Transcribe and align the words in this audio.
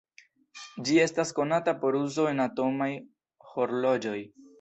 Ĝi 0.87 0.95
estas 1.01 1.33
konata 1.39 1.75
por 1.83 1.97
uzo 1.99 2.25
en 2.31 2.41
atomaj 2.47 2.89
horloĝoj. 3.51 4.17